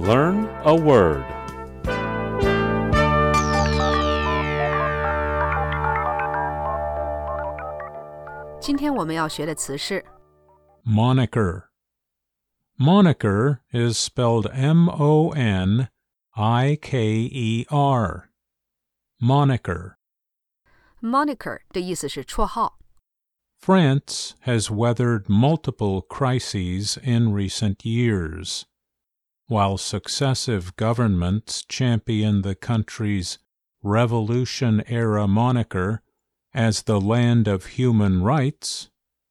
[0.00, 1.24] Learn a word.
[8.60, 10.04] 今天我们要学的词是
[10.84, 11.68] Moniker.
[12.78, 15.88] Moniker is spelled M O N
[16.32, 18.30] I K E R.
[19.20, 19.96] Moniker.
[21.00, 22.78] moniker 的意思是绰号。
[23.58, 28.64] France has weathered multiple crises in recent years.
[29.50, 33.36] While successive governments champion the country's
[33.82, 36.00] Revolution era moniker
[36.52, 38.88] as the land of human rights,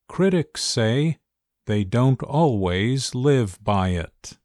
[0.08, 1.18] critics say
[1.66, 4.38] they don't always live by it.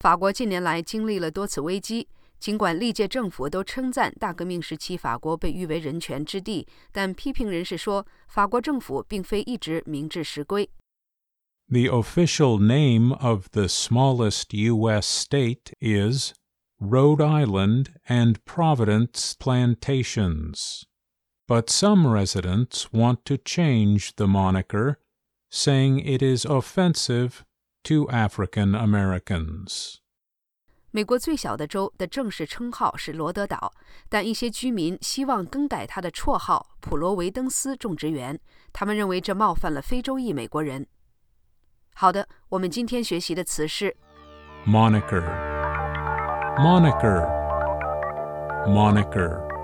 [0.00, 2.08] 法国近年来经历了多次危机，
[2.40, 10.68] 尽管历届政府都称赞大革命时期法国被誉为人权之地，但批评人士说，法国政府并非一直明智实归。
[11.68, 15.06] The official name of the smallest U.S.
[15.06, 16.34] state is
[16.78, 20.84] Rhode Island and Providence Plantations.
[21.46, 24.98] But some residents want to change the moniker,
[25.50, 27.44] saying it is offensive
[27.84, 29.96] to African Americans.
[30.90, 33.74] 美国最小的州的正式称号是罗德岛，
[34.08, 38.38] 但一些居民希望更改它的绰号“普罗维登斯种植园”，
[38.72, 40.86] 他们认为这冒犯了非洲裔美国人。
[42.01, 43.93] 好的，我们今天学习的词是
[44.65, 45.21] Moniker.
[46.55, 47.27] Moniker.
[48.65, 49.58] Moniker.